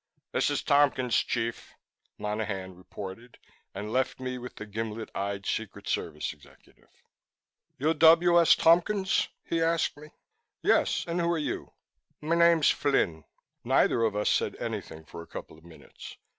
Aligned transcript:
"This 0.31 0.49
is 0.49 0.63
Tompkins, 0.63 1.15
Chief," 1.17 1.75
Monaghan 2.17 2.73
reported 2.75 3.37
and 3.75 3.93
left 3.93 4.19
me 4.19 4.39
with 4.39 4.55
the 4.55 4.65
gimlet 4.65 5.11
eyed 5.13 5.45
Secret 5.45 5.87
Service 5.87 6.33
executive. 6.33 6.89
"You 7.77 7.93
W. 7.93 8.41
S. 8.41 8.55
Tompkins?" 8.55 9.29
he 9.43 9.61
asked 9.61 9.97
me. 9.97 10.07
"Yes. 10.63 11.05
And 11.07 11.21
who 11.21 11.31
are 11.31 11.37
you?" 11.37 11.73
"My 12.19 12.33
name's 12.33 12.71
Flynn." 12.71 13.25
Neither 13.63 14.03
of 14.03 14.15
us 14.15 14.27
said 14.31 14.55
anything 14.55 15.05
for 15.05 15.21
a 15.21 15.27
couple 15.27 15.55
of 15.55 15.63
minutes. 15.63 16.17